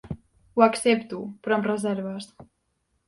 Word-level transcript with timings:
Ho 0.59 0.63
accepto, 0.67 1.19
però 1.45 1.59
amb 1.59 1.69
reserves. 1.73 2.31